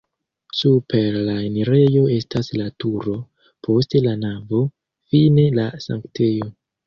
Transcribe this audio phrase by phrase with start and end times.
[0.59, 3.13] Super la enirejo estas la turo,
[3.67, 4.63] poste la navo,
[5.13, 6.51] fine la sanktejo.